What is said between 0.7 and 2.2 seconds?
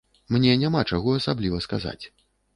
чаго асабліва сказаць.